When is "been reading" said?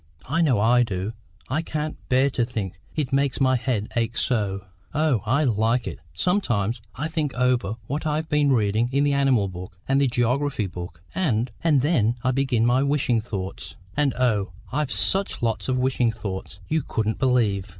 8.27-8.89